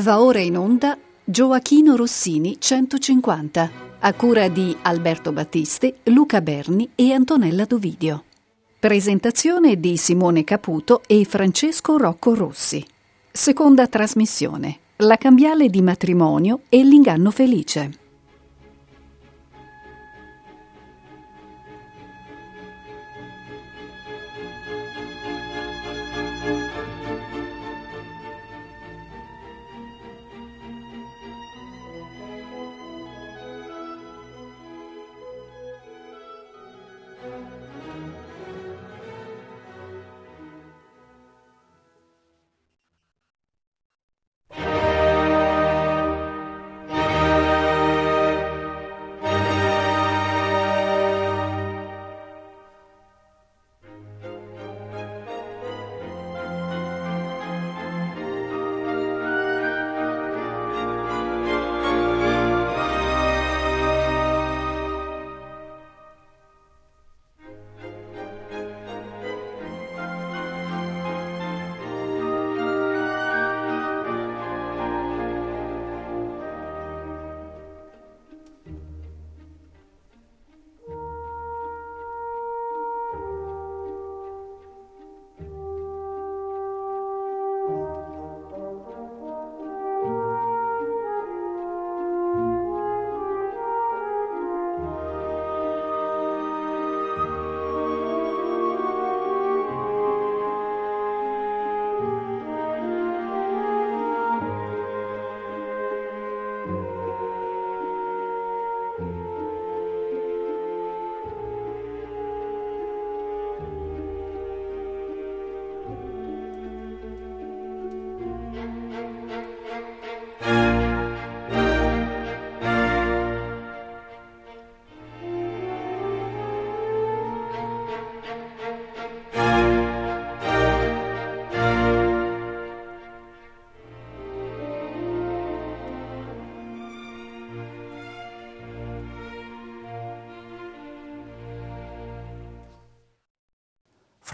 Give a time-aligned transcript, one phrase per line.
[0.00, 3.70] Va ora in onda Gioachino Rossini 150,
[4.00, 8.24] a cura di Alberto Battisti, Luca Berni e Antonella Dovidio.
[8.80, 12.84] Presentazione di Simone Caputo e Francesco Rocco Rossi.
[13.30, 14.78] Seconda trasmissione.
[14.96, 18.03] La cambiale di matrimonio e l'inganno felice.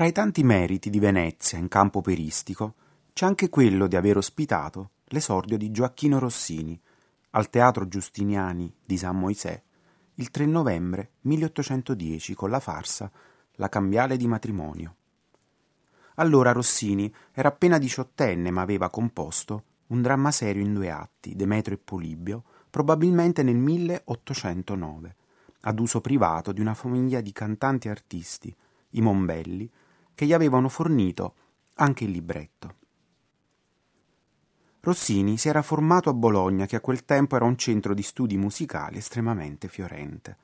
[0.00, 2.72] Fra i tanti meriti di Venezia in campo operistico
[3.12, 6.80] c'è anche quello di aver ospitato l'esordio di Gioacchino Rossini
[7.32, 9.62] al Teatro Giustiniani di San Moisè
[10.14, 13.12] il 3 novembre 1810 con la farsa
[13.56, 14.94] La cambiale di matrimonio.
[16.14, 21.76] Allora Rossini era appena diciottenne ma aveva composto un dramma serio in due atti, Demetrio
[21.76, 25.16] e Polibio, probabilmente nel 1809,
[25.60, 28.56] ad uso privato di una famiglia di cantanti artisti,
[28.92, 29.70] i Mombelli,
[30.20, 31.34] che gli avevano fornito
[31.76, 32.74] anche il libretto.
[34.80, 38.36] Rossini si era formato a Bologna, che a quel tempo era un centro di studi
[38.36, 40.36] musicali estremamente fiorente.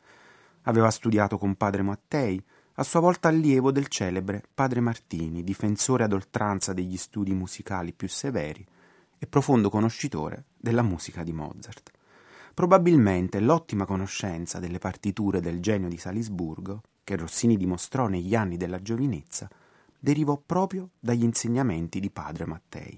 [0.62, 2.42] Aveva studiato con padre Mattei,
[2.76, 8.08] a sua volta allievo del celebre padre Martini, difensore ad oltranza degli studi musicali più
[8.08, 8.66] severi
[9.18, 11.90] e profondo conoscitore della musica di Mozart.
[12.54, 18.80] Probabilmente l'ottima conoscenza delle partiture del genio di Salisburgo, che Rossini dimostrò negli anni della
[18.80, 19.50] giovinezza,
[20.06, 22.96] derivò proprio dagli insegnamenti di padre Mattei.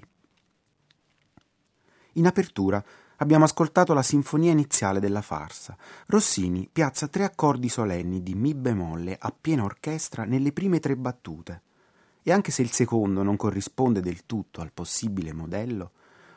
[2.13, 2.85] In apertura
[3.17, 5.75] abbiamo ascoltato la sinfonia iniziale della farsa.
[6.09, 11.63] Rossini piazza tre accordi solenni di Mi bemolle a piena orchestra nelle prime tre battute.
[12.23, 15.93] E anche se il secondo non corrisponde del tutto al possibile modello,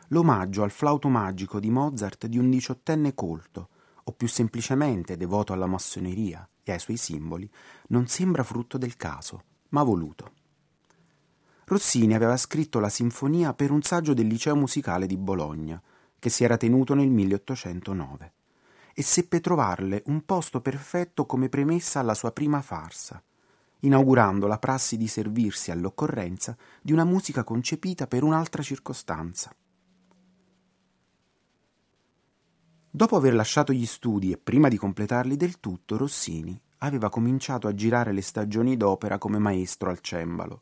[0.08, 3.68] l'omaggio al flauto magico di Mozart di un diciottenne colto,
[4.06, 7.52] o più semplicemente devoto alla massoneria e ai suoi simboli,
[7.88, 10.40] non sembra frutto del caso, ma voluto.
[11.72, 15.82] Rossini aveva scritto la sinfonia per un saggio del liceo musicale di Bologna,
[16.20, 18.34] che si era tenuto nel 1809,
[18.94, 23.24] e seppe trovarle un posto perfetto come premessa alla sua prima farsa,
[23.80, 29.56] inaugurando la prassi di servirsi all'occorrenza di una musica concepita per un'altra circostanza.
[32.90, 37.74] Dopo aver lasciato gli studi e prima di completarli del tutto, Rossini aveva cominciato a
[37.74, 40.60] girare le stagioni d'opera come maestro al cembalo,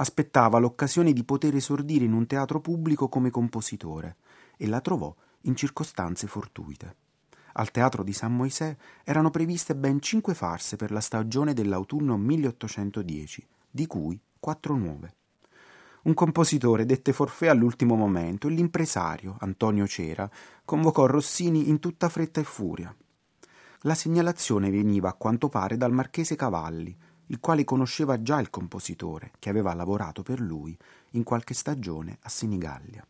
[0.00, 4.16] aspettava l'occasione di poter esordire in un teatro pubblico come compositore
[4.56, 6.96] e la trovò in circostanze fortuite.
[7.54, 8.74] Al teatro di San Moisè
[9.04, 15.14] erano previste ben cinque farse per la stagione dell'autunno 1810, di cui quattro nuove.
[16.02, 20.30] Un compositore dette forfè all'ultimo momento e l'impresario, Antonio Cera,
[20.64, 22.94] convocò Rossini in tutta fretta e furia.
[23.80, 26.96] La segnalazione veniva a quanto pare dal marchese Cavalli,
[27.30, 30.76] il quale conosceva già il compositore, che aveva lavorato per lui
[31.10, 33.06] in qualche stagione a Senigallia.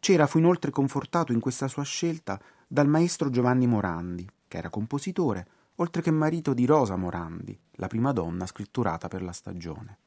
[0.00, 5.46] Cera fu inoltre confortato in questa sua scelta dal maestro Giovanni Morandi, che era compositore,
[5.76, 9.98] oltre che marito di Rosa Morandi, la prima donna scritturata per la stagione.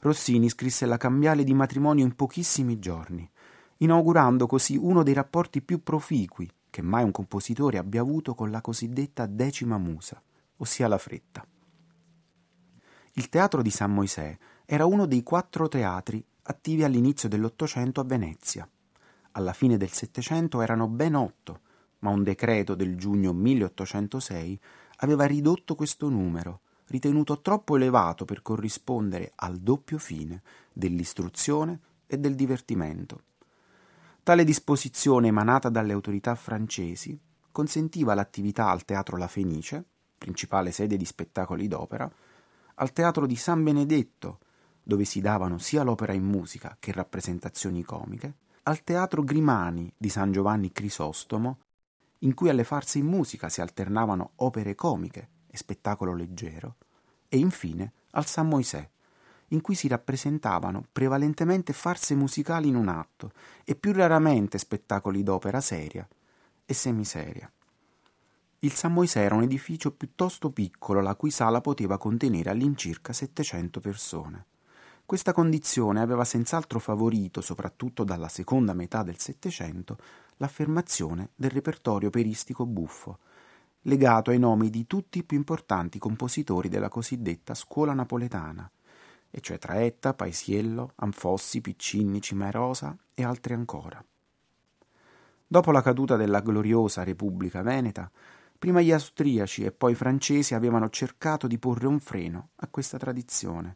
[0.00, 3.28] Rossini scrisse la cambiale di matrimonio in pochissimi giorni,
[3.78, 8.60] inaugurando così uno dei rapporti più proficui che mai un compositore abbia avuto con la
[8.60, 10.20] cosiddetta decima musa,
[10.56, 11.46] ossia la fretta.
[13.14, 18.66] Il teatro di San Moisè era uno dei quattro teatri attivi all'inizio dell'Ottocento a Venezia.
[19.32, 21.60] Alla fine del Settecento erano ben otto,
[21.98, 24.58] ma un decreto del giugno 1806
[24.96, 30.40] aveva ridotto questo numero, ritenuto troppo elevato per corrispondere al doppio fine
[30.72, 33.24] dell'istruzione e del divertimento.
[34.22, 37.18] Tale disposizione emanata dalle autorità francesi
[37.50, 39.84] consentiva l'attività al Teatro La Fenice,
[40.16, 42.10] principale sede di spettacoli d'opera,
[42.74, 44.38] al Teatro di San Benedetto,
[44.82, 48.34] dove si davano sia l'opera in musica che rappresentazioni comiche,
[48.64, 51.58] al Teatro Grimani di San Giovanni Crisostomo,
[52.18, 56.76] in cui alle farse in musica si alternavano opere comiche e spettacolo leggero,
[57.28, 58.88] e infine al San Moisè,
[59.48, 63.32] in cui si rappresentavano prevalentemente farse musicali in un atto
[63.64, 66.06] e più raramente spettacoli d'opera seria
[66.64, 67.50] e semiseria.
[68.64, 73.80] Il San Moisè era un edificio piuttosto piccolo, la cui sala poteva contenere all'incirca 700
[73.80, 74.46] persone.
[75.04, 79.98] Questa condizione aveva senz'altro favorito, soprattutto dalla seconda metà del Settecento,
[80.36, 83.18] l'affermazione del repertorio operistico buffo,
[83.80, 88.70] legato ai nomi di tutti i più importanti compositori della cosiddetta scuola napoletana,
[89.28, 94.02] e cioè Traetta, Paisiello, Anfossi, Piccini, Cimarosa e altri ancora.
[95.48, 98.08] Dopo la caduta della gloriosa Repubblica Veneta,
[98.62, 102.96] prima gli austriaci e poi i francesi avevano cercato di porre un freno a questa
[102.96, 103.74] tradizione,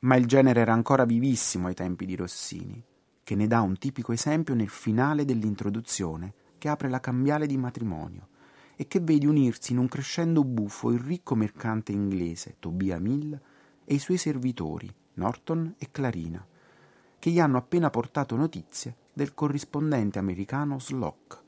[0.00, 2.84] ma il genere era ancora vivissimo ai tempi di Rossini,
[3.24, 8.28] che ne dà un tipico esempio nel finale dell'introduzione che apre la cambiale di matrimonio
[8.76, 13.32] e che vede unirsi in un crescendo buffo il ricco mercante inglese Tobia Mill
[13.82, 16.46] e i suoi servitori, Norton e Clarina,
[17.18, 21.46] che gli hanno appena portato notizie del corrispondente americano Slock,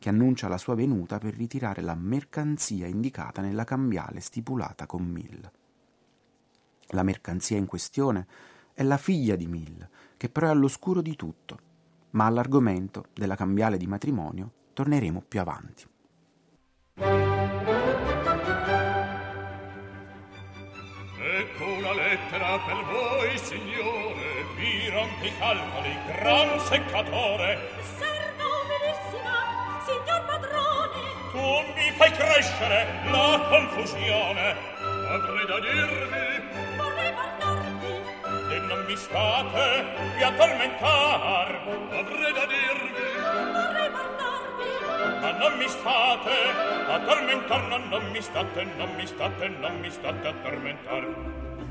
[0.00, 5.48] che annuncia la sua venuta per ritirare la mercanzia indicata nella cambiale stipulata con Mill.
[6.92, 8.26] La mercanzia in questione
[8.72, 9.86] è la figlia di Mill,
[10.16, 11.58] che però è all'oscuro di tutto,
[12.12, 15.84] ma all'argomento della cambiale di matrimonio torneremo più avanti.
[21.22, 28.09] Ecco una lettera per voi, signore, mi rompi calcoli, gran seccatore.
[31.40, 32.78] tu mi fai crescere
[33.10, 34.44] la confusione.
[35.16, 36.24] Avrei da dirvi
[36.76, 37.92] vorrei parlarvi.
[38.54, 39.64] e non mi state
[40.16, 41.48] vi tormentar
[42.00, 43.04] avrei da dirvi
[43.56, 44.68] vorrei parlarvi.
[45.22, 46.36] ma non mi state
[46.96, 47.62] addormentar.
[47.68, 51.02] No, non mi state non mi state non mi state addormentar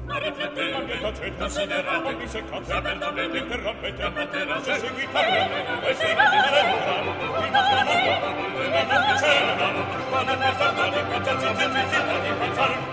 [0.10, 5.20] ma rifletteva che tacet considerate mi seccate saper dovete interrompete ammatterà se seguita
[5.86, 6.62] e si immaginerà
[7.38, 8.16] qui non c'è nulla
[8.58, 9.70] e non c'è nulla
[10.10, 11.54] quale pensata di pensarci
[12.22, 12.89] di pensare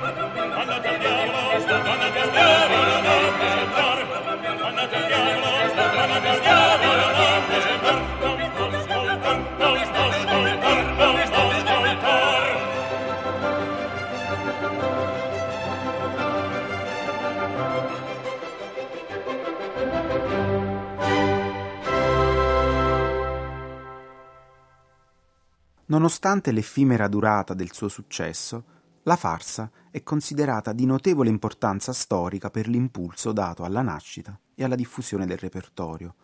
[25.96, 28.64] Nonostante l'effimera durata del suo successo,
[29.04, 34.74] la farsa è considerata di notevole importanza storica per l'impulso dato alla nascita e alla
[34.74, 36.16] diffusione del repertorio.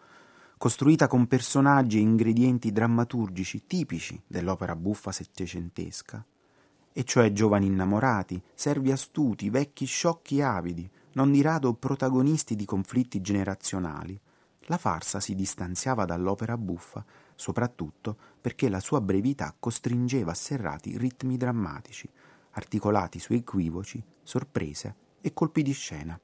[0.59, 6.23] Costruita con personaggi e ingredienti drammaturgici tipici dell'opera buffa settecentesca,
[6.93, 13.23] e cioè giovani innamorati, servi astuti, vecchi sciocchi avidi, non di rado protagonisti di conflitti
[13.23, 14.21] generazionali,
[14.67, 17.03] la farsa si distanziava dall'opera buffa
[17.35, 22.11] soprattutto perché la sua brevità costringeva a serrati ritmi drammatici,
[22.51, 26.21] articolati su equivoci, sorprese e colpi di scena.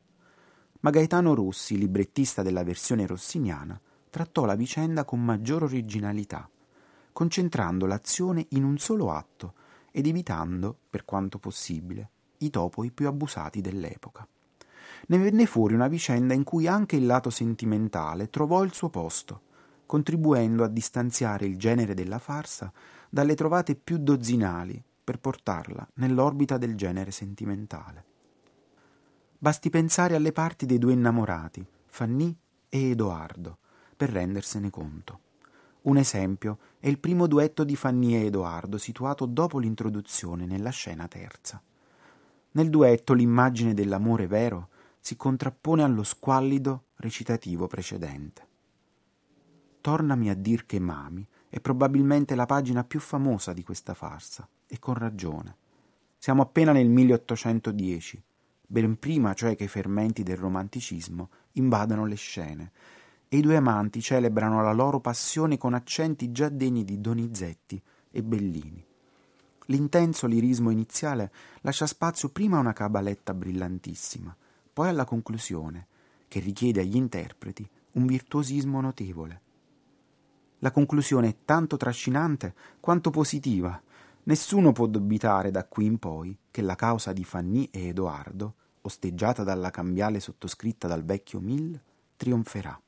[0.82, 6.48] Ma Gaetano Rossi, librettista della versione rossiniana, trattò la vicenda con maggior originalità
[7.12, 9.54] concentrando l'azione in un solo atto
[9.92, 14.28] ed evitando, per quanto possibile, i topoi più abusati dell'epoca.
[15.08, 19.42] Ne venne fuori una vicenda in cui anche il lato sentimentale trovò il suo posto,
[19.86, 22.72] contribuendo a distanziare il genere della farsa
[23.10, 28.06] dalle trovate più dozzinali per portarla nell'orbita del genere sentimentale.
[29.39, 32.36] Basti pensare alle parti dei due innamorati, Fanny
[32.70, 33.58] e Edoardo,
[33.98, 35.20] per rendersene conto.
[35.89, 41.08] Un esempio è il primo duetto di Fanny e Edoardo, situato dopo l'introduzione nella scena
[41.08, 41.60] terza.
[42.51, 44.69] Nel duetto l'immagine dell'amore vero
[45.00, 48.48] si contrappone allo squallido recitativo precedente.
[49.81, 54.77] Tornami a dir che mami è probabilmente la pagina più famosa di questa farsa, e
[54.77, 55.55] con ragione.
[56.19, 58.24] Siamo appena nel 1810,
[58.67, 62.72] ben prima cioè che i fermenti del romanticismo invadano le scene
[63.30, 68.24] e i due amanti celebrano la loro passione con accenti già degni di Donizetti e
[68.24, 68.84] Bellini.
[69.68, 71.32] L'intenso lirismo iniziale
[71.62, 74.36] lascia spazio prima a una cabaletta brillantissima,
[74.74, 75.86] poi alla conclusione,
[76.28, 79.42] che richiede agli interpreti un virtuosismo notevole.
[80.60, 83.80] La conclusione è tanto trascinante quanto positiva.
[84.24, 89.44] Nessuno può dubitare da qui in poi che la causa di Fanny e Edoardo, osteggiata
[89.44, 91.80] dalla cambiale sottoscritta dal vecchio Mill,
[92.18, 92.80] trionferà.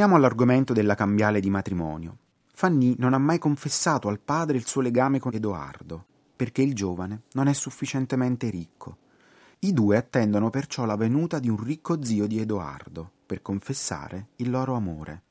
[0.00, 2.16] Torniamo all'argomento della cambiale di matrimonio.
[2.54, 7.24] Fanny non ha mai confessato al padre il suo legame con Edoardo, perché il giovane
[7.32, 8.96] non è sufficientemente ricco.
[9.58, 14.48] I due attendono perciò la venuta di un ricco zio di Edoardo per confessare il
[14.48, 15.22] loro amore.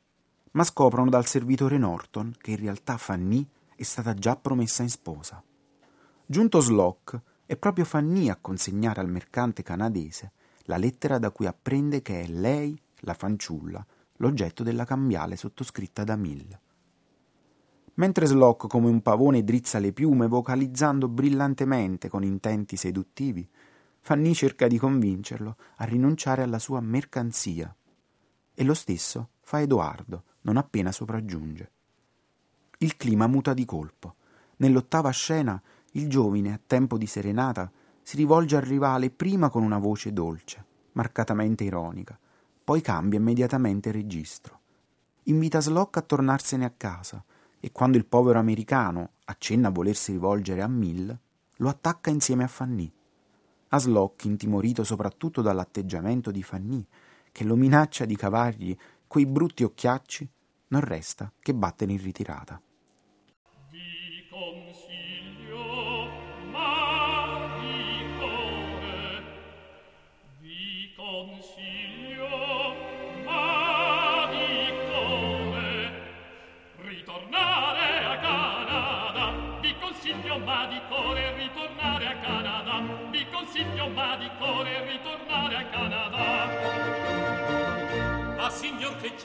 [0.52, 3.44] Ma scoprono dal servitore Norton che in realtà Fanny
[3.76, 5.44] è stata già promessa in sposa.
[6.28, 10.32] Giunto Slock, è proprio Fanny a consegnare al mercante canadese
[10.66, 13.84] la lettera da cui apprende che è lei, la fanciulla,
[14.20, 16.60] l'oggetto della cambiale sottoscritta da Mill.
[17.96, 23.48] Mentre Slock come un pavone drizza le piume vocalizzando brillantemente con intenti seduttivi,
[24.00, 27.76] Fanny cerca di convincerlo a rinunciare alla sua mercanzia.
[28.54, 31.72] E lo stesso fa Edoardo, non appena sopraggiunge.
[32.78, 34.16] Il clima muta di colpo.
[34.58, 35.62] Nell'ottava scena
[35.94, 37.70] il giovine, a tempo di serenata,
[38.02, 42.18] si rivolge al rivale prima con una voce dolce, marcatamente ironica,
[42.70, 44.60] poi cambia immediatamente registro.
[45.24, 47.26] Invita Slock a tornarsene a casa
[47.60, 51.18] e quando il povero americano accenna a volersi rivolgere a Mill,
[51.56, 52.94] lo attacca insieme a Fanny.
[53.70, 56.86] A Slock, intimorito soprattutto dall'atteggiamento di Fanny,
[57.32, 58.78] che lo minaccia di cavargli
[59.08, 60.30] quei brutti occhiacci,
[60.68, 62.62] non resta che battere in ritirata.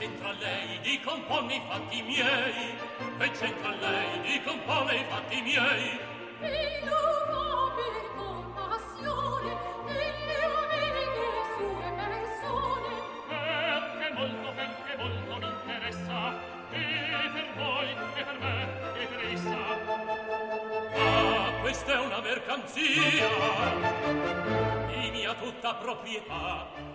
[0.05, 2.77] c'entra lei di componi fatti miei?
[3.17, 5.99] Che c'entra lei di componi fatti miei?
[6.41, 12.93] Innovabile compassione nelle amiche sue persone.
[13.27, 16.19] Perché molto, perché molto mi interessa,
[16.69, 16.83] e
[17.33, 18.57] per voi, e per me,
[19.01, 19.57] e per essa.
[21.01, 23.27] Ah, questa è una mercanzia,
[24.87, 26.94] di mia tutta proprietà.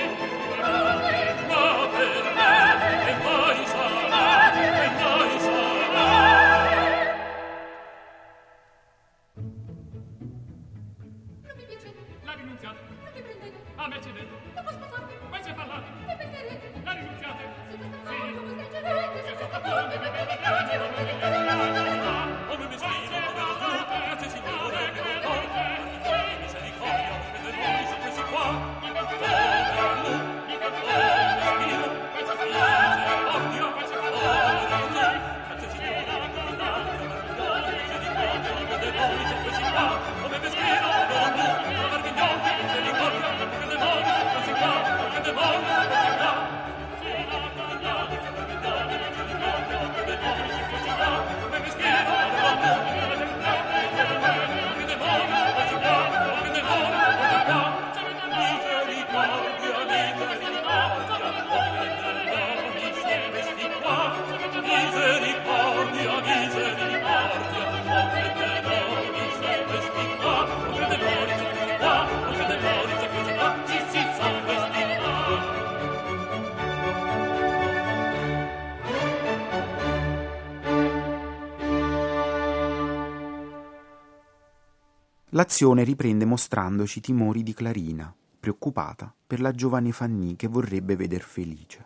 [85.41, 91.23] L'azione riprende mostrandoci i timori di Clarina, preoccupata per la giovane Fanny che vorrebbe veder
[91.23, 91.83] felice.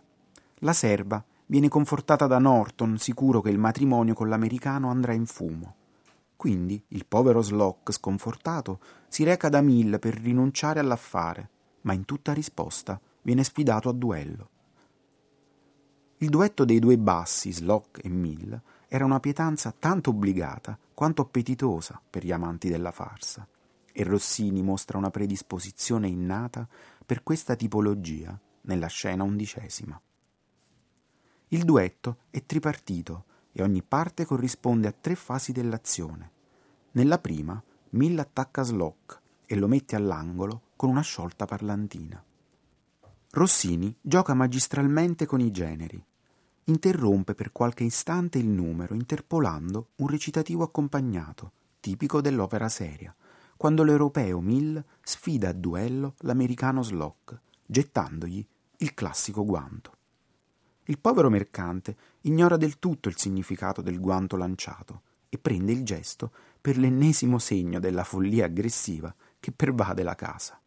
[0.55, 5.75] La serva viene confortata da Norton, sicuro che il matrimonio con l'americano andrà in fumo.
[6.35, 11.49] Quindi il povero Slock, sconfortato, si reca da Mill per rinunciare all'affare,
[11.83, 14.49] ma in tutta risposta viene sfidato a duello.
[16.17, 22.01] Il duetto dei due bassi, Slock e Mill, era una pietanza tanto obbligata quanto appetitosa
[22.09, 23.47] per gli amanti della farsa,
[23.91, 26.67] e Rossini mostra una predisposizione innata
[27.05, 30.01] per questa tipologia nella scena undicesima.
[31.49, 36.31] Il duetto è tripartito e ogni parte corrisponde a tre fasi dell'azione.
[36.91, 42.21] Nella prima, Mill attacca Slock e lo mette all'angolo con una sciolta parlantina.
[43.31, 46.03] Rossini gioca magistralmente con i generi.
[46.67, 53.15] Interrompe per qualche istante il numero interpolando un recitativo accompagnato, tipico dell'opera seria,
[53.55, 58.43] quando l'europeo Mill sfida a duello l'americano Slock, gettandogli
[58.77, 59.91] il classico guanto.
[60.85, 66.31] Il povero mercante ignora del tutto il significato del guanto lanciato e prende il gesto
[66.59, 70.59] per l'ennesimo segno della follia aggressiva che pervade la casa.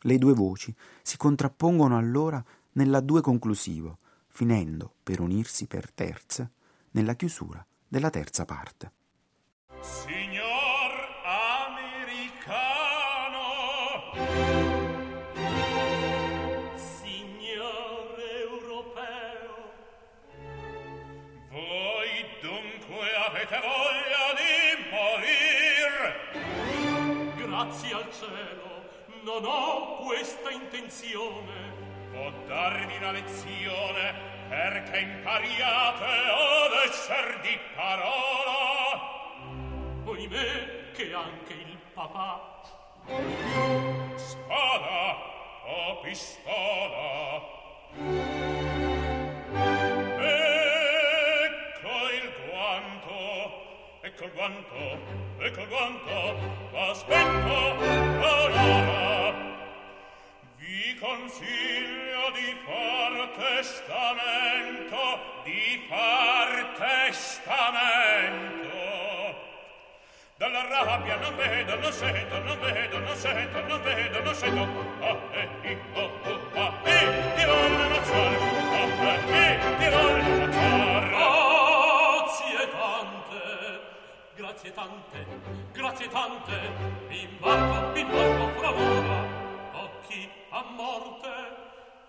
[0.00, 3.96] Le due voci si contrappongono allora nella due conclusivo,
[4.30, 6.52] finendo per unirsi per terze
[6.92, 8.92] nella chiusura della terza parte.
[9.80, 10.92] Signor
[11.24, 12.62] americano,
[16.76, 19.72] Signor europeo,
[21.50, 25.40] voi dunque avete voglia di morir?
[27.34, 28.88] grazie al cielo,
[29.24, 31.69] non ho questa intenzione.
[32.20, 34.12] Può darvi una lezione
[34.46, 38.90] perché impariate ad esser di parola?
[40.04, 42.60] Oimè che anche il papà
[44.16, 45.16] Spada
[45.64, 47.40] o pistola?
[51.72, 53.16] Ecco il guanto,
[54.02, 54.76] ecco il guanto,
[55.38, 56.36] ecco il guanto,
[56.76, 57.74] aspetto
[58.20, 59.49] l'ora.
[61.00, 64.98] consiglio di far testamento,
[65.44, 68.68] di far testamento.
[70.36, 74.68] Dalla rabbia non vedo, non sento, non vedo, non sento, non vedo, non sento.
[75.00, 78.88] Ah, eh, i, oh, oh, ah, eh, ti voglio ammazzare, ah, oh,
[79.30, 81.08] eh, eh, ti voglio ammazzare.
[82.30, 83.80] Grazie tante,
[84.36, 85.26] grazie tante,
[85.72, 86.56] grazie tante,
[87.08, 89.39] mi imbarco, mi imbarco fra l'ora.
[90.50, 91.28] A morte,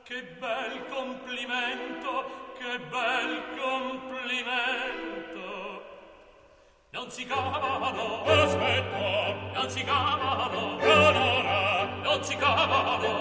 [0.03, 5.39] che bel complimento, che bel complimento.
[6.89, 13.20] Non si cavano, Aspetta, non si cavano, l'ora, non si cavano,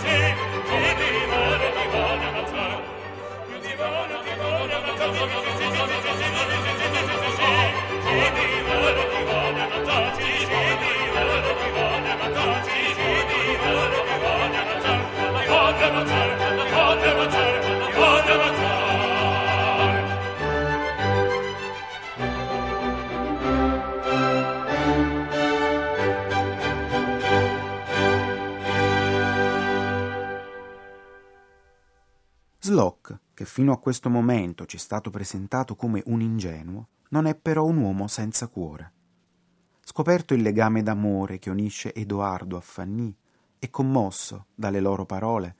[33.51, 37.79] fino a questo momento ci è stato presentato come un ingenuo, non è però un
[37.79, 38.93] uomo senza cuore.
[39.83, 43.13] Scoperto il legame d'amore che unisce Edoardo a Fanny
[43.59, 45.57] e commosso dalle loro parole,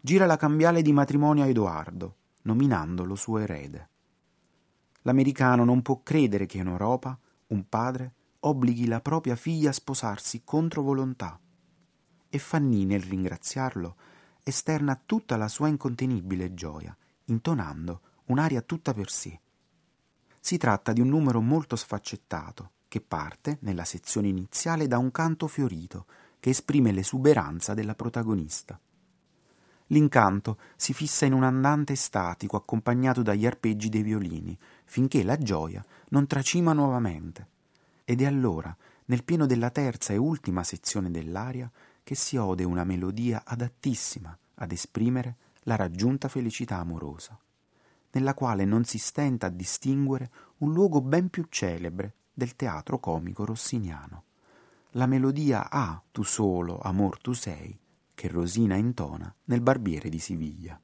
[0.00, 3.88] gira la cambiale di matrimonio a Edoardo, nominandolo suo erede.
[5.02, 7.16] L'americano non può credere che in Europa
[7.48, 11.38] un padre obblighi la propria figlia a sposarsi contro volontà.
[12.28, 13.94] E Fanny, nel ringraziarlo,
[14.42, 16.96] esterna tutta la sua incontenibile gioia,
[17.28, 19.40] intonando un'aria tutta per sé.
[20.40, 25.46] Si tratta di un numero molto sfaccettato, che parte, nella sezione iniziale, da un canto
[25.46, 26.06] fiorito,
[26.40, 28.78] che esprime l'esuberanza della protagonista.
[29.88, 35.84] L'incanto si fissa in un andante statico accompagnato dagli arpeggi dei violini, finché la gioia
[36.10, 37.46] non tracima nuovamente.
[38.04, 38.74] Ed è allora,
[39.06, 41.70] nel pieno della terza e ultima sezione dell'aria,
[42.02, 45.36] che si ode una melodia adattissima ad esprimere
[45.68, 47.38] la raggiunta felicità amorosa,
[48.12, 53.44] nella quale non si stenta a distinguere un luogo ben più celebre del teatro comico
[53.44, 54.24] rossiniano.
[54.92, 57.78] La melodia Ah, tu solo, amor tu sei,
[58.14, 60.80] che Rosina intona nel barbiere di Siviglia.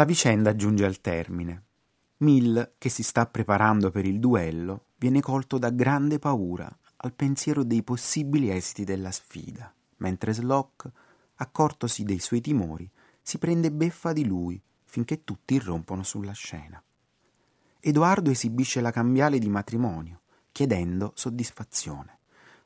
[0.00, 1.62] La vicenda giunge al termine.
[2.20, 7.64] Mill, che si sta preparando per il duello, viene colto da grande paura al pensiero
[7.64, 10.90] dei possibili esiti della sfida, mentre Slock,
[11.34, 16.82] accortosi dei suoi timori, si prende beffa di lui finché tutti irrompono sulla scena.
[17.78, 22.20] Edoardo esibisce la cambiale di matrimonio, chiedendo soddisfazione,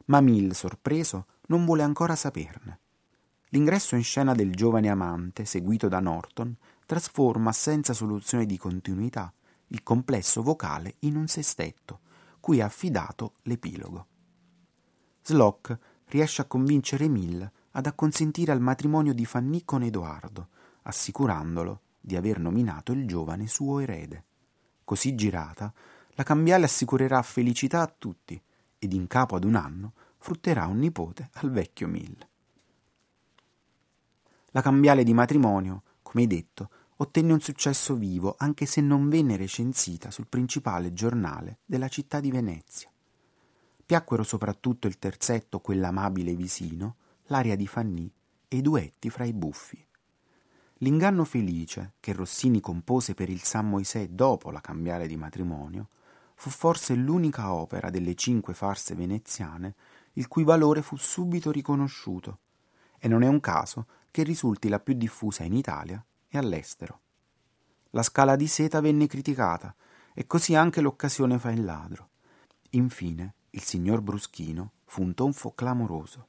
[0.05, 2.79] ma Mill, sorpreso, non vuole ancora saperne.
[3.49, 9.33] L'ingresso in scena del giovane amante, seguito da Norton, trasforma senza soluzione di continuità
[9.69, 12.01] il complesso vocale in un sestetto,
[12.41, 14.07] cui ha affidato l'epilogo.
[15.23, 20.49] Slock riesce a convincere Mill ad acconsentire al matrimonio di Fanny con Edoardo,
[20.83, 24.25] assicurandolo di aver nominato il giovane suo erede.
[24.85, 25.73] Così girata,
[26.11, 28.41] la cambiale assicurerà felicità a tutti
[28.79, 32.17] ed in capo ad un anno frutterà un nipote al vecchio Mill.
[34.51, 35.83] La cambiale di matrimonio
[36.15, 41.89] come detto, ottenne un successo vivo anche se non venne recensita sul principale giornale della
[41.89, 42.89] città di Venezia.
[43.85, 48.09] Piacquero soprattutto il terzetto Quell'amabile visino, l'aria di Fanny
[48.47, 49.85] e i duetti fra i buffi.
[50.79, 55.89] L'inganno felice che Rossini compose per il San Moisè dopo la cambiale di matrimonio
[56.37, 59.75] fu forse l'unica opera delle cinque farse veneziane
[60.13, 62.39] il cui valore fu subito riconosciuto,
[63.01, 67.01] e non è un caso che risulti la più diffusa in Italia e all'estero.
[67.91, 69.75] La scala di seta venne criticata
[70.15, 72.11] e così anche l'occasione fa il ladro.
[72.71, 76.29] Infine, il signor Bruschino fu un tonfo clamoroso.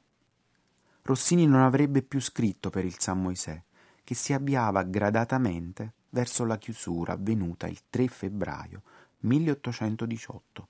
[1.03, 3.61] Rossini non avrebbe più scritto per il San Moisè,
[4.03, 8.81] che si avviava gradatamente verso la chiusura avvenuta il 3 febbraio
[9.19, 10.67] 1818,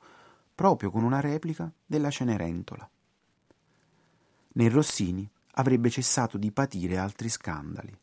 [0.53, 2.89] proprio con una replica della Cenerentola.
[4.51, 7.95] Nel Rossini avrebbe cessato di patire altri scandali.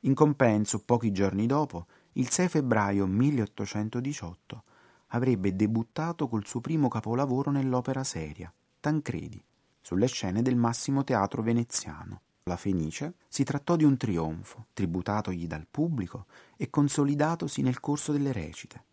[0.00, 4.62] In compenso, pochi giorni dopo, il 6 febbraio 1818,
[5.08, 9.42] avrebbe debuttato col suo primo capolavoro nell'opera seria, Tancredi,
[9.80, 12.22] sulle scene del Massimo Teatro veneziano.
[12.44, 18.32] La Fenice si trattò di un trionfo, tributatogli dal pubblico e consolidatosi nel corso delle
[18.32, 18.84] recite,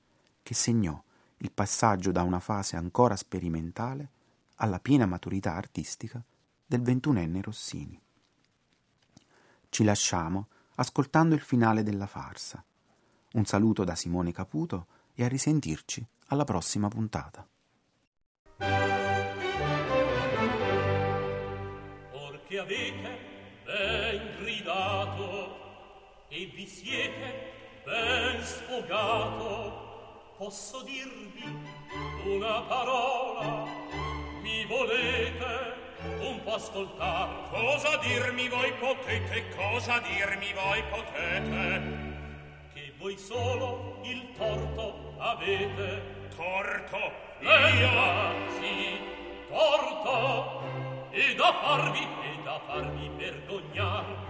[0.43, 1.01] che segnò
[1.37, 4.09] il passaggio da una fase ancora sperimentale
[4.55, 6.21] alla piena maturità artistica
[6.67, 7.99] del ventunenne Rossini.
[9.69, 12.63] Ci lasciamo ascoltando il finale della farsa.
[13.33, 17.47] Un saluto da Simone Caputo e a risentirci alla prossima puntata.
[22.11, 23.17] Or che avete
[23.63, 25.55] ben gridato
[26.29, 29.85] e vi siete ben sfogato,
[30.37, 31.43] posso dirvi
[32.25, 33.65] una parola
[34.41, 35.76] Mi volete
[36.19, 37.31] un po' ascoltare?
[37.49, 41.81] Cosa dirmi voi potete, cosa dirmi voi potete?
[42.73, 46.15] Che voi solo il torto avete.
[46.35, 46.97] Torto?
[47.39, 47.89] Eh, Io?
[48.59, 48.99] sì,
[49.47, 50.61] torto.
[51.11, 54.25] E da farvi, e da farvi vergognare.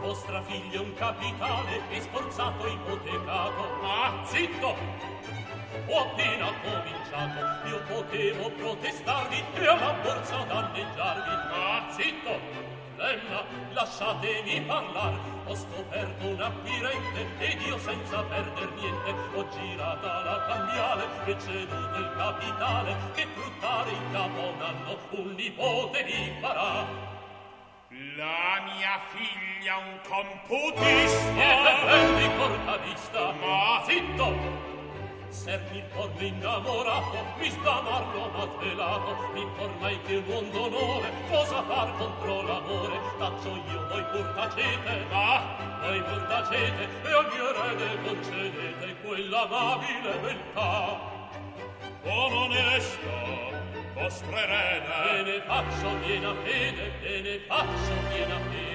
[0.00, 3.62] Vostra figlia è un capitale e sforzato ipotecato.
[3.82, 5.39] Ma zitto!
[5.86, 11.30] ho appena cominciato io potevo protestarvi e alla borsa danneggiarvi.
[11.50, 12.68] Ma zitto
[13.00, 15.16] flemma lasciatemi parlare.
[15.46, 19.14] Ho scoperto un acquirente ed io senza perder niente.
[19.34, 25.34] Ho girata la cambiale e ceduto il capitale che fruttare in capo un anno un
[25.34, 27.08] nipote mi farà.
[28.16, 31.79] La mia figlia un computista!
[35.50, 41.96] Il porno innamorato, mi stamarlo ma svelato, mi informai che un uomo d'onore cosa far
[41.96, 43.00] contro l'amore.
[43.18, 50.18] Taccio io, voi pur tacete, ma voi pur tacete, e mio erede concedete quella amabile
[50.20, 51.00] beltà.
[52.04, 53.10] Buon onesto,
[53.94, 55.32] vostro E erede.
[55.32, 58.69] ne faccio piena fede, e ne faccio piena fede.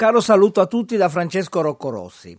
[0.00, 2.34] Caro saluto a tutti da Francesco Roccorossi.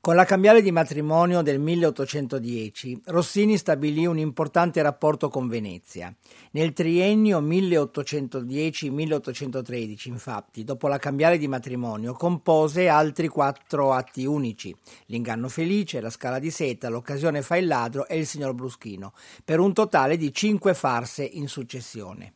[0.00, 6.12] Con la cambiale di matrimonio del 1810, Rossini stabilì un importante rapporto con Venezia.
[6.50, 15.48] Nel triennio 1810-1813, infatti, dopo la cambiale di matrimonio, compose altri quattro atti unici: L'inganno
[15.48, 19.12] felice, La scala di seta, L'occasione fa il ladro e Il signor Bruschino,
[19.44, 22.32] per un totale di cinque farse in successione.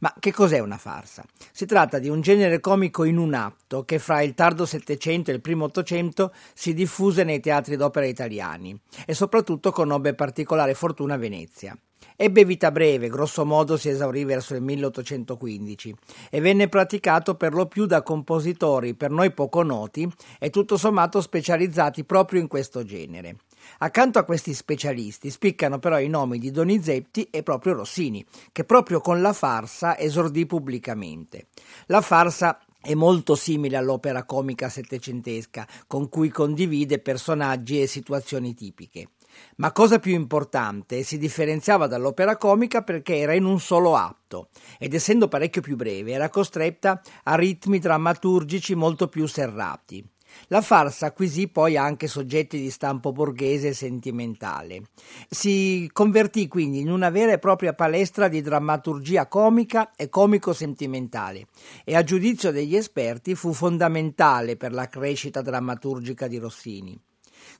[0.00, 1.24] Ma che cos'è una farsa?
[1.50, 5.34] Si tratta di un genere comico in un atto che fra il tardo Settecento e
[5.34, 11.18] il primo Ottocento si diffuse nei teatri d'opera italiani e soprattutto conobbe particolare fortuna a
[11.18, 11.76] Venezia.
[12.20, 15.94] Ebbe vita breve, grosso modo si esaurì verso il 1815
[16.30, 21.20] e venne praticato per lo più da compositori per noi poco noti e tutto sommato
[21.20, 23.36] specializzati proprio in questo genere.
[23.78, 29.00] Accanto a questi specialisti spiccano però i nomi di Donizetti e proprio Rossini, che proprio
[29.00, 31.46] con la farsa esordì pubblicamente.
[31.86, 39.10] La farsa è molto simile all'opera comica settecentesca, con cui condivide personaggi e situazioni tipiche.
[39.56, 44.48] Ma cosa più importante, si differenziava dall'opera comica perché era in un solo atto
[44.78, 50.04] ed essendo parecchio più breve era costretta a ritmi drammaturgici molto più serrati.
[50.48, 54.82] La farsa acquisì poi anche soggetti di stampo borghese e sentimentale.
[55.28, 61.46] Si convertì quindi in una vera e propria palestra di drammaturgia comica e comico-sentimentale
[61.84, 66.98] e a giudizio degli esperti fu fondamentale per la crescita drammaturgica di Rossini.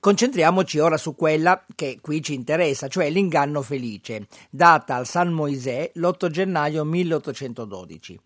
[0.01, 5.91] Concentriamoci ora su quella che qui ci interessa, cioè l'inganno felice, data al San Moisè
[5.95, 8.19] l'8 gennaio 1812.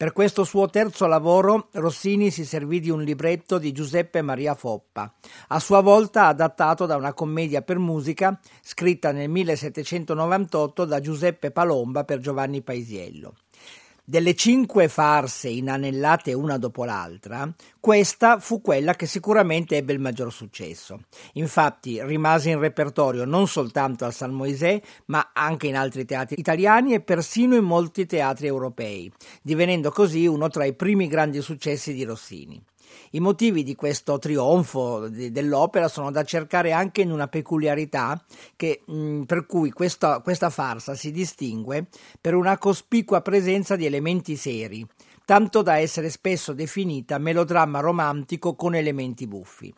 [0.00, 5.12] Per questo suo terzo lavoro Rossini si servì di un libretto di Giuseppe Maria Foppa,
[5.48, 12.04] a sua volta adattato da una commedia per musica scritta nel 1798 da Giuseppe Palomba
[12.04, 13.34] per Giovanni Paisiello.
[14.10, 17.48] Delle cinque farse inanellate una dopo l'altra,
[17.78, 21.02] questa fu quella che sicuramente ebbe il maggior successo.
[21.34, 26.92] Infatti rimase in repertorio non soltanto al San Moisè, ma anche in altri teatri italiani
[26.92, 29.08] e persino in molti teatri europei,
[29.42, 32.60] divenendo così uno tra i primi grandi successi di Rossini.
[33.10, 38.22] I motivi di questo trionfo dell'opera sono da cercare anche in una peculiarità
[38.56, 41.86] che, mh, per cui questa, questa farsa si distingue
[42.20, 44.86] per una cospicua presenza di elementi seri,
[45.24, 49.72] tanto da essere spesso definita melodramma romantico con elementi buffi.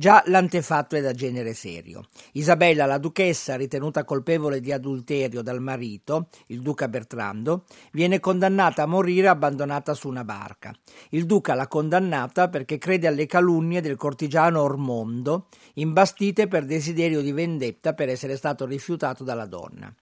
[0.00, 2.06] Già l'antefatto è da genere serio.
[2.32, 8.86] Isabella, la duchessa, ritenuta colpevole di adulterio dal marito, il duca Bertrando, viene condannata a
[8.86, 10.74] morire abbandonata su una barca.
[11.10, 17.32] Il duca l'ha condannata perché crede alle calunnie del cortigiano Ormondo, imbastite per desiderio di
[17.32, 19.94] vendetta per essere stato rifiutato dalla donna.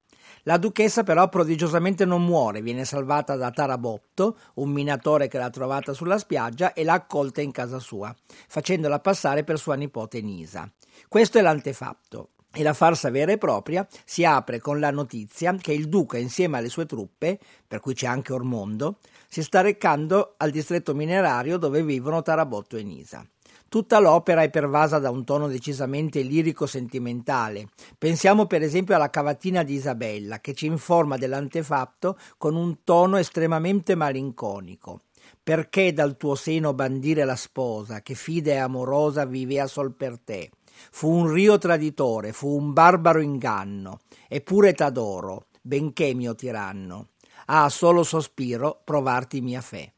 [0.44, 5.92] La duchessa però prodigiosamente non muore, viene salvata da Tarabotto, un minatore che l'ha trovata
[5.92, 8.14] sulla spiaggia e l'ha accolta in casa sua,
[8.48, 10.70] facendola passare per sua nipote Nisa.
[11.08, 12.30] Questo è l'antefatto.
[12.50, 16.56] E la farsa vera e propria si apre con la notizia che il duca insieme
[16.56, 21.82] alle sue truppe, per cui c'è anche Ormondo, si sta recando al distretto minerario dove
[21.82, 23.24] vivono Tarabotto e Nisa.
[23.68, 27.68] Tutta l'opera è pervasa da un tono decisamente lirico-sentimentale.
[27.98, 33.94] Pensiamo per esempio alla cavatina di Isabella, che ci informa dell'antefatto con un tono estremamente
[33.94, 35.02] malinconico.
[35.42, 40.50] Perché dal tuo seno bandire la sposa, che fide e amorosa vivea sol per te?
[40.90, 43.98] Fu un rio traditore, fu un barbaro inganno,
[44.28, 47.08] eppure t'adoro, benché mio tiranno.
[47.46, 49.92] Ah, solo sospiro provarti mia fe.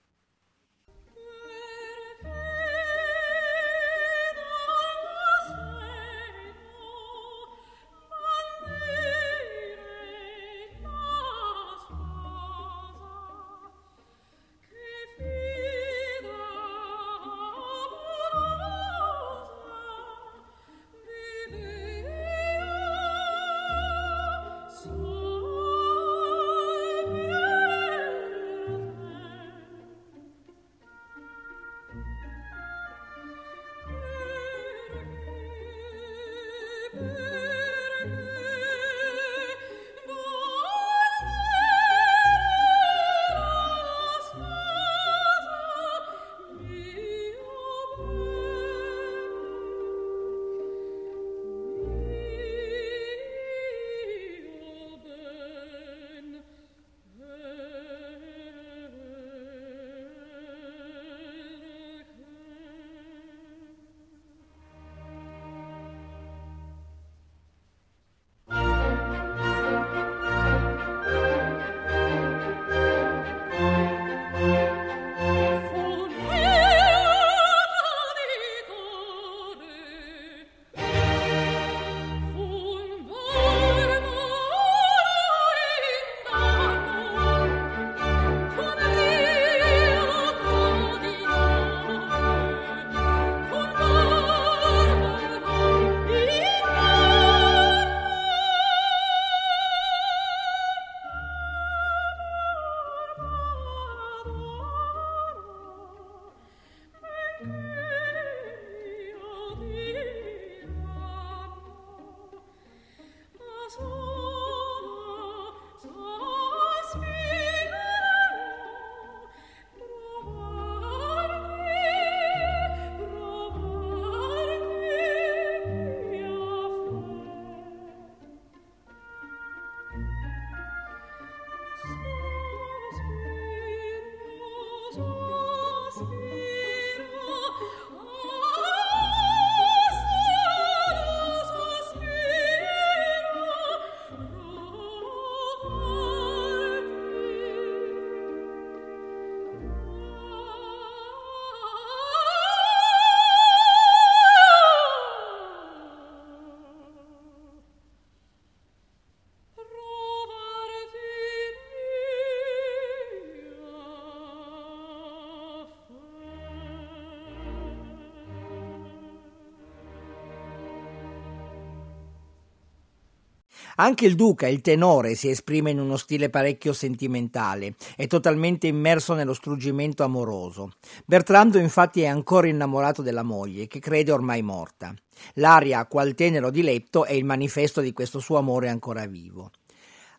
[173.80, 179.14] Anche il duca, il tenore, si esprime in uno stile parecchio sentimentale, è totalmente immerso
[179.14, 180.72] nello struggimento amoroso.
[181.06, 184.94] Bertrando infatti è ancora innamorato della moglie, che crede ormai morta.
[185.36, 189.50] L'aria qual tenero di letto è il manifesto di questo suo amore ancora vivo.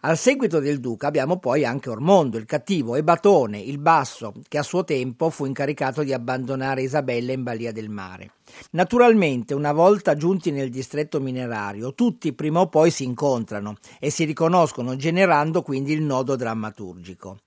[0.03, 4.57] Al seguito del duca abbiamo poi anche Ormondo, il cattivo, e Batone, il basso, che
[4.57, 8.31] a suo tempo fu incaricato di abbandonare Isabella in balia del mare.
[8.71, 14.23] Naturalmente, una volta giunti nel distretto minerario, tutti prima o poi si incontrano e si
[14.23, 17.37] riconoscono, generando quindi il nodo drammaturgico.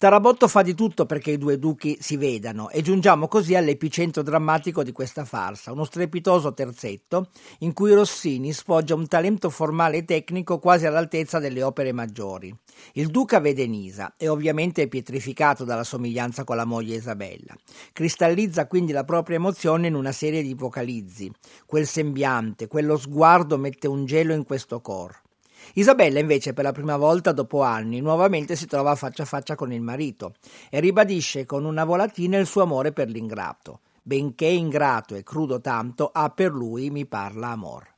[0.00, 4.84] Tarabotto fa di tutto perché i due duchi si vedano e giungiamo così all'epicentro drammatico
[4.84, 7.30] di questa farsa, uno strepitoso terzetto
[7.60, 12.56] in cui Rossini sfoggia un talento formale e tecnico quasi all'altezza delle opere maggiori.
[12.92, 17.56] Il duca vede Nisa e ovviamente è pietrificato dalla somiglianza con la moglie Isabella.
[17.92, 21.28] Cristallizza quindi la propria emozione in una serie di vocalizzi.
[21.66, 25.26] Quel sembiante, quello sguardo mette un gelo in questo cor.
[25.74, 29.72] Isabella invece per la prima volta dopo anni nuovamente si trova faccia a faccia con
[29.72, 30.34] il marito
[30.70, 33.80] e ribadisce con una volatina il suo amore per l'ingrato.
[34.02, 37.97] Benché ingrato e crudo tanto, ha per lui mi parla amor.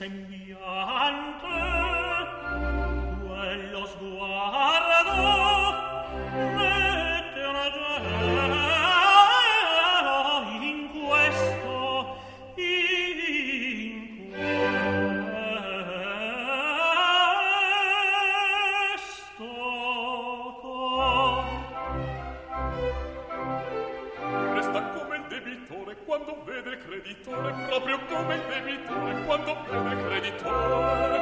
[0.00, 1.46] incendiante,
[3.26, 5.20] quel lo sguardo
[29.44, 31.19] quando plebe creditore.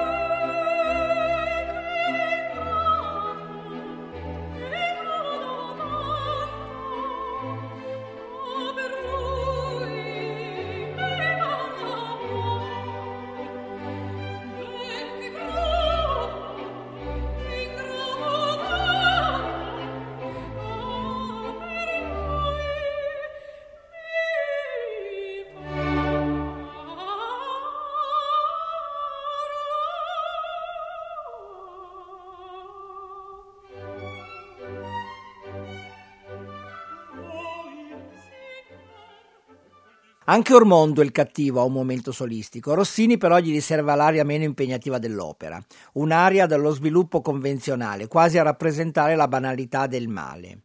[40.31, 42.74] Anche Ormondo, il cattivo, ha un momento solistico.
[42.74, 45.59] Rossini però gli riserva l'aria meno impegnativa dell'opera,
[45.95, 50.64] un'aria dallo sviluppo convenzionale, quasi a rappresentare la banalità del male.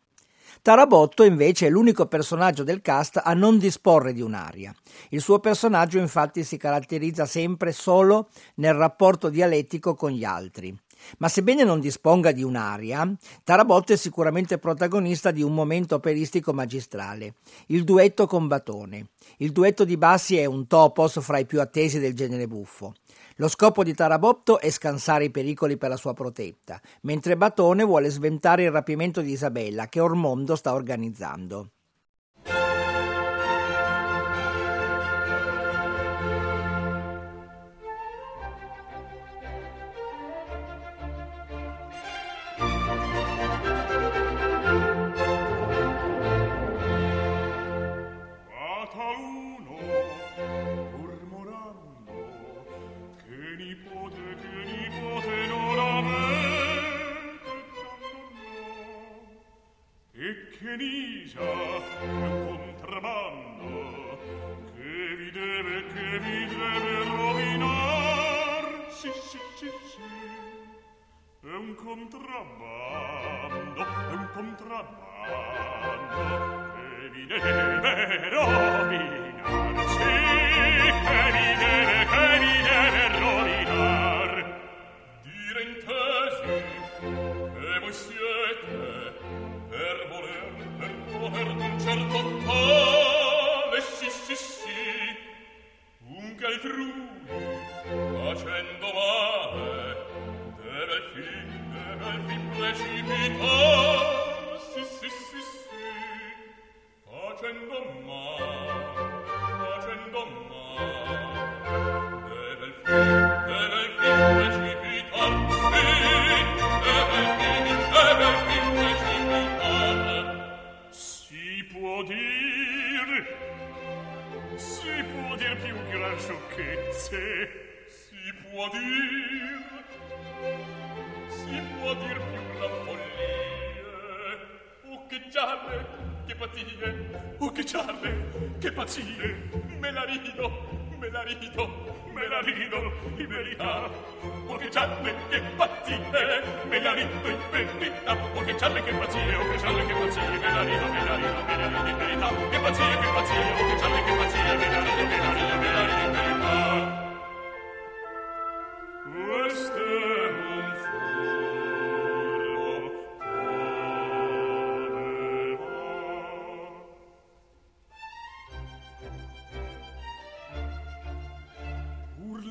[0.62, 4.76] Tarabotto invece è l'unico personaggio del cast a non disporre di un'aria.
[5.12, 10.78] Il suo personaggio infatti si caratterizza sempre solo nel rapporto dialettico con gli altri.
[11.20, 13.10] Ma sebbene non disponga di un'aria,
[13.44, 17.36] Tarabotto è sicuramente protagonista di un momento operistico magistrale,
[17.68, 19.08] il duetto con Batone.
[19.38, 22.94] Il duetto di bassi è un topos fra i più attesi del genere buffo.
[23.38, 28.10] Lo scopo di Tarabotto è scansare i pericoli per la sua protetta, mentre Batone vuole
[28.10, 31.70] sventare il rapimento di Isabella che Ormondo sta organizzando.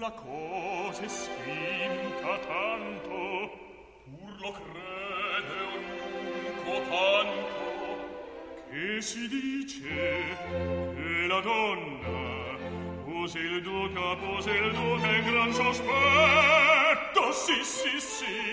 [0.03, 3.51] La cosa è spinta tanto,
[4.11, 5.57] pur lo crede
[6.65, 7.63] ognuno tanto,
[8.69, 12.59] che si dice che la donna
[13.05, 18.52] pose il duca, pose il duca in gran sospetto, sì, sì, sì,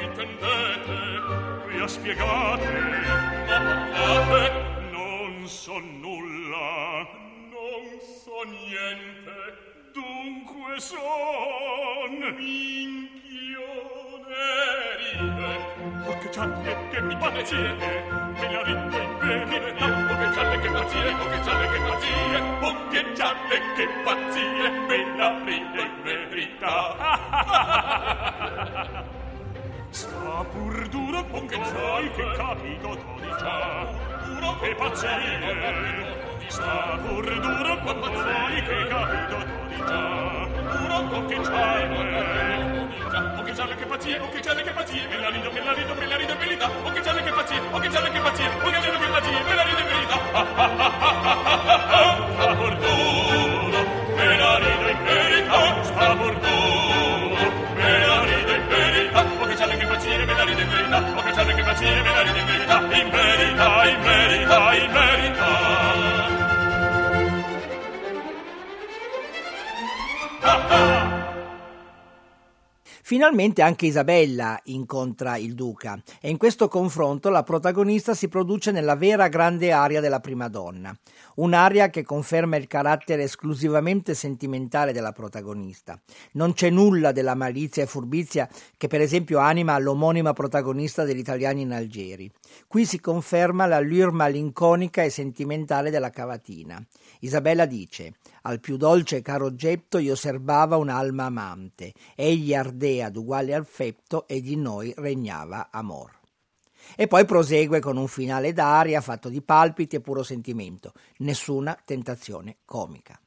[0.00, 0.96] Mi intendete.
[1.68, 2.66] Vi spiegate.
[3.46, 3.60] Ma
[3.92, 4.50] parlate.
[4.90, 7.06] Non so nulla.
[7.52, 9.36] Non so niente.
[9.92, 12.80] Dunque son minchione
[15.12, 15.52] ride.
[16.06, 19.84] Oh che cialle che mi pazzie, oh, oh, oh, me la ride in verità.
[19.84, 24.70] Oh che cialle che pazzie, oh che cialle che pazzie, oh che cialle che pazzie,
[24.88, 26.78] me la ride in verità.
[29.90, 31.58] Sta pur duro, oh che
[32.36, 33.88] capito t'ho già.
[34.24, 35.10] Duro che pazzie,
[36.46, 37.78] sta pur duro,
[38.22, 40.48] sai che capito t'ho già.
[40.76, 41.88] Duro, che cialle,
[43.10, 46.32] Oh che pazzie, oh che pazzie, me la rido, me la rido, me la rido
[46.32, 46.70] in verità.
[46.70, 48.48] Oh che pazzie, oh che pazzie, oh che pazzie,
[49.42, 50.18] me la rido in verità.
[50.32, 52.16] Ah, ah, ah, ah, ah, ah, ah.
[52.30, 53.80] Sta por duro,
[54.14, 55.82] me la rido in verità.
[55.82, 56.59] Sta por duro,
[61.80, 62.10] che
[70.70, 70.99] gialle
[73.10, 78.94] Finalmente anche Isabella incontra il duca e in questo confronto la protagonista si produce nella
[78.94, 80.96] vera grande aria della prima donna,
[81.34, 86.00] un'aria che conferma il carattere esclusivamente sentimentale della protagonista.
[86.34, 91.62] Non c'è nulla della malizia e furbizia che per esempio anima l'omonima protagonista degli italiani
[91.62, 92.30] in Algeri.
[92.68, 96.80] Qui si conferma l'allure malinconica e sentimentale della cavatina.
[97.18, 103.54] Isabella dice al più dolce e caro oggetto io serbava un'alma amante, egli ardea d'uguale
[103.54, 106.18] affetto e di noi regnava amor.
[106.96, 112.58] E poi prosegue con un finale d'aria fatto di palpiti e puro sentimento, nessuna tentazione
[112.64, 113.20] comica.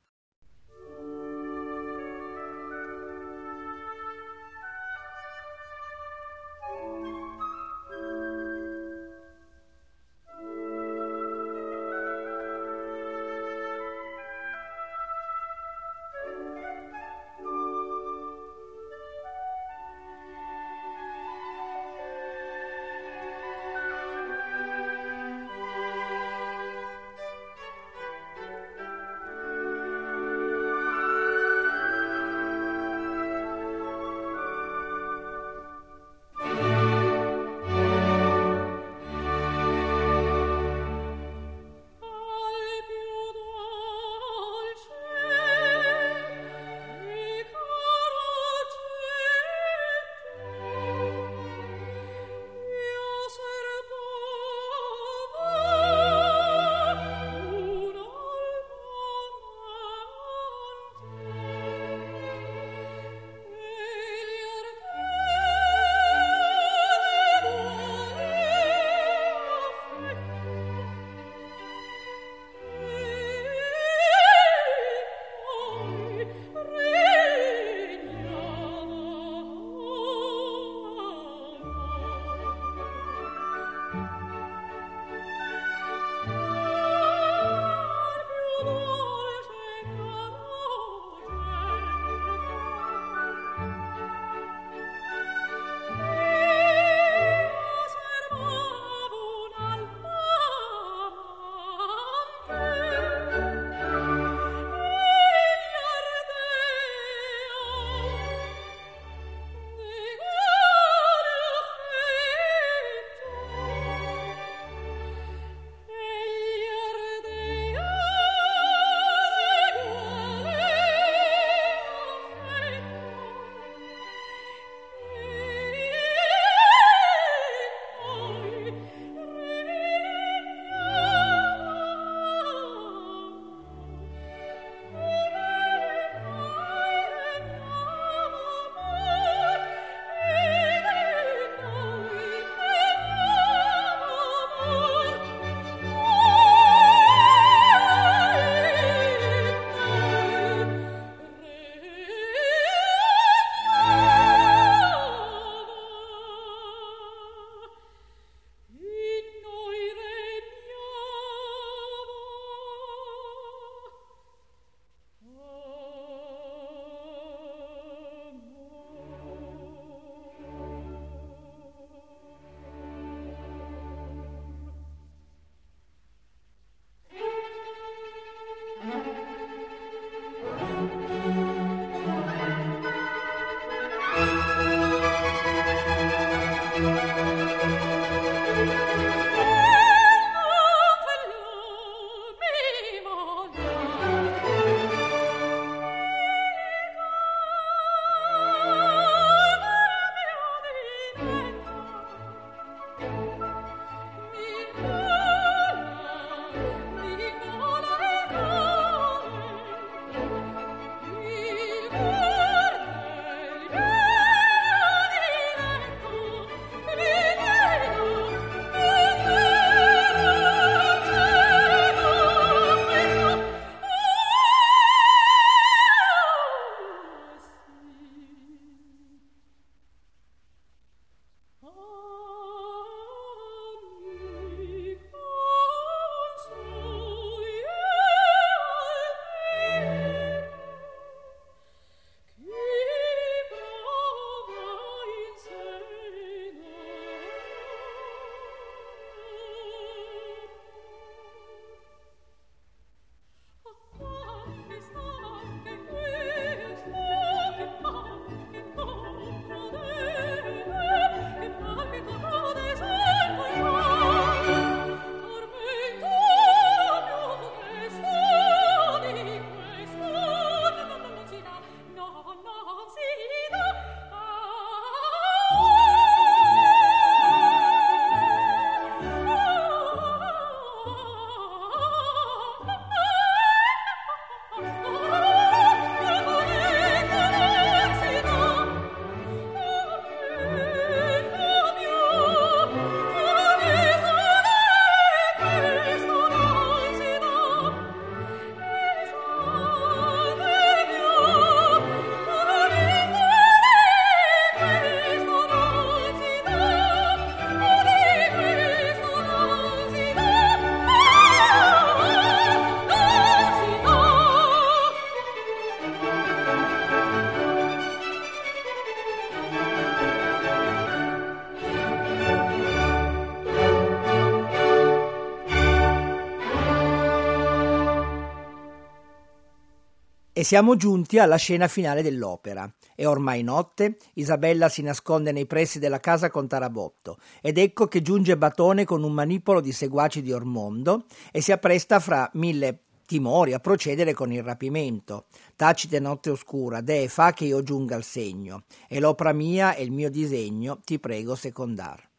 [330.43, 332.69] E siamo giunti alla scena finale dell'opera.
[332.93, 338.01] È ormai notte, Isabella si nasconde nei pressi della casa con Tarabotto ed ecco che
[338.01, 343.53] giunge Batone con un manipolo di seguaci di Ormondo e si appresta fra mille timori
[343.53, 345.27] a procedere con il rapimento.
[345.55, 349.93] Tacite notte oscura, deh, fa che io giunga al segno, e l'opera mia e il
[349.93, 352.11] mio disegno ti prego secondar.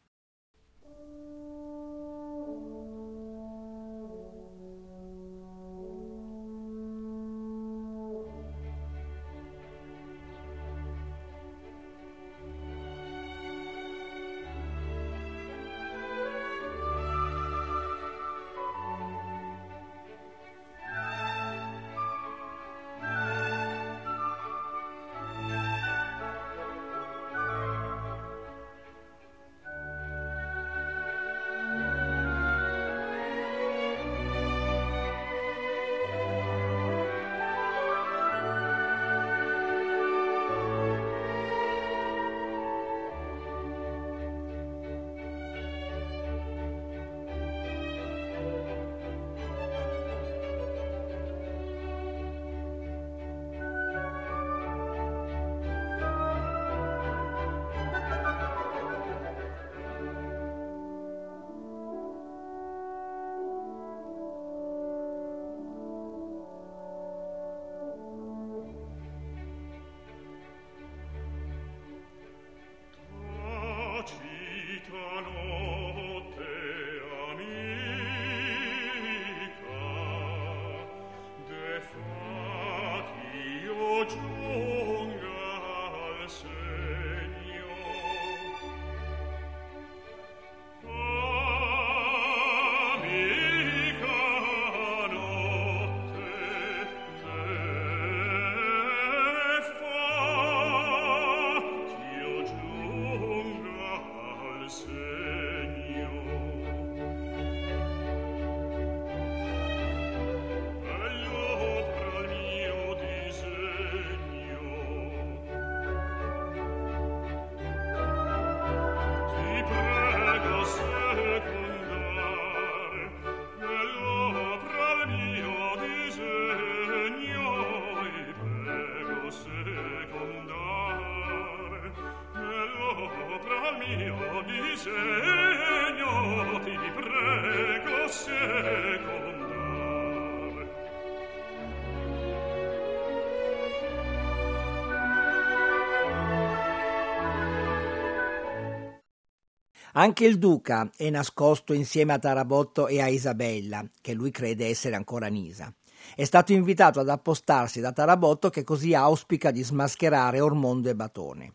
[149.97, 154.93] Anche il duca è nascosto insieme a Tarabotto e a Isabella, che lui crede essere
[154.93, 155.73] ancora Nisa.
[156.13, 161.53] È stato invitato ad appostarsi da Tarabotto che così auspica di smascherare Ormondo e Batone.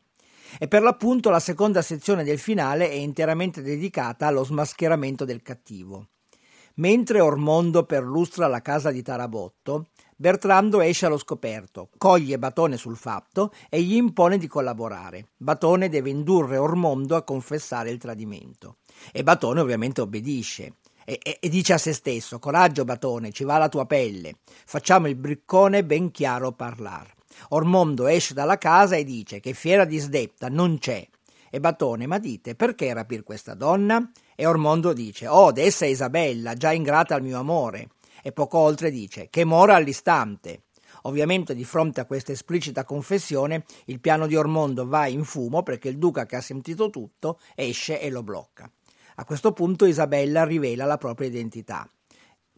[0.59, 6.07] E per l'appunto la seconda sezione del finale è interamente dedicata allo smascheramento del cattivo.
[6.77, 9.89] Mentre Ormondo perlustra la casa di Tarabotto,
[10.21, 15.29] Bertrando esce allo scoperto, coglie Batone sul fatto e gli impone di collaborare.
[15.39, 18.77] Batone deve indurre Ormondo a confessare il tradimento.
[19.13, 20.75] E Batone ovviamente obbedisce.
[21.07, 24.41] E, e, e, dice a se stesso: Coraggio, Batone, ci va la tua pelle.
[24.67, 27.11] Facciamo il briccone ben chiaro parlar.
[27.49, 31.09] Ormondo esce dalla casa e dice che fiera disdetta non c'è.
[31.49, 34.11] E Batone, ma dite, perché rapir questa donna?
[34.37, 37.89] E Ormondo dice: Oh, d'essa è Isabella, già ingrata al mio amore
[38.23, 40.65] e poco oltre dice che mora all'istante.
[41.03, 45.89] Ovviamente di fronte a questa esplicita confessione il piano di Ormondo va in fumo perché
[45.89, 48.71] il duca che ha sentito tutto esce e lo blocca.
[49.17, 51.91] A questo punto Isabella rivela la propria identità.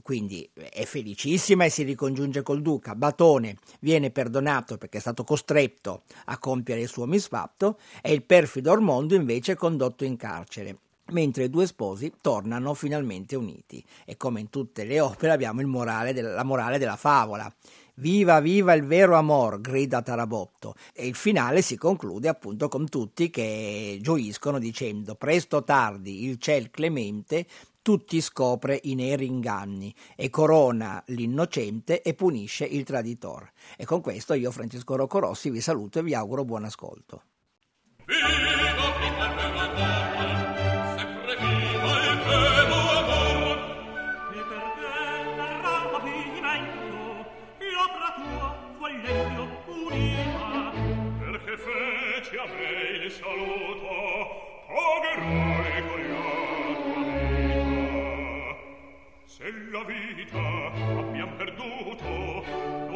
[0.02, 2.96] Quindi è felicissima e si ricongiunge col duca.
[2.96, 8.72] Batone viene perdonato perché è stato costretto a compiere il suo misfatto e il perfido
[8.72, 10.78] Ormondo invece è condotto in carcere
[11.12, 13.84] mentre i due sposi tornano finalmente uniti.
[14.04, 17.52] E come in tutte le opere abbiamo morale del, la morale della favola.
[17.96, 20.74] Viva, viva il vero amor, grida Tarabotto.
[20.94, 26.38] E il finale si conclude appunto con tutti che gioiscono dicendo presto o tardi il
[26.38, 27.46] ciel clemente
[27.82, 33.50] tutti scopre i neri inganni e corona l'innocente e punisce il traditor.
[33.76, 37.22] E con questo io, Francesco Roccorossi, vi saluto e vi auguro buon ascolto.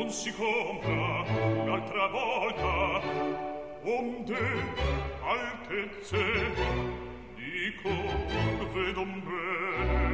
[0.07, 1.25] Non si compra
[1.63, 3.01] un'altra volta.
[3.83, 4.39] Onde
[5.23, 6.25] altezze
[7.35, 7.91] dico
[8.73, 10.06] vedon bene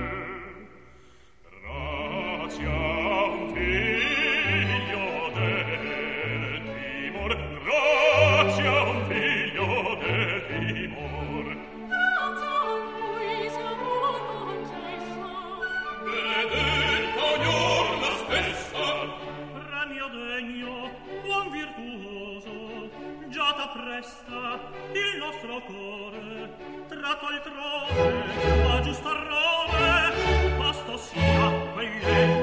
[31.03, 32.42] 喜乐满园。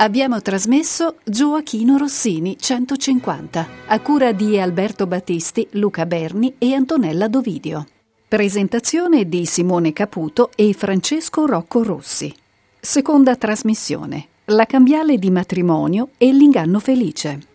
[0.00, 7.84] Abbiamo trasmesso Gioachino Rossini 150, a cura di Alberto Battisti, Luca Berni e Antonella Dovidio.
[8.28, 12.32] Presentazione di Simone Caputo e Francesco Rocco Rossi.
[12.78, 14.28] Seconda trasmissione.
[14.50, 17.47] La cambiale di matrimonio e l'inganno felice.